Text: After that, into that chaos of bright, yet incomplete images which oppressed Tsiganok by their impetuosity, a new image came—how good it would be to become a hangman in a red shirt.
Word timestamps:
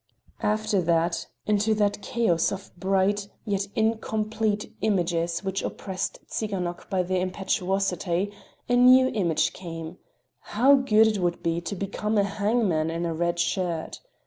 After 0.41 0.81
that, 0.81 1.27
into 1.45 1.75
that 1.75 2.01
chaos 2.01 2.51
of 2.51 2.71
bright, 2.75 3.29
yet 3.45 3.67
incomplete 3.75 4.73
images 4.81 5.43
which 5.43 5.61
oppressed 5.61 6.17
Tsiganok 6.27 6.89
by 6.89 7.03
their 7.03 7.21
impetuosity, 7.21 8.33
a 8.67 8.75
new 8.77 9.09
image 9.09 9.53
came—how 9.53 10.75
good 10.77 11.05
it 11.05 11.19
would 11.19 11.43
be 11.43 11.61
to 11.61 11.75
become 11.75 12.17
a 12.17 12.23
hangman 12.23 12.89
in 12.89 13.05
a 13.05 13.13
red 13.13 13.37
shirt. 13.37 13.99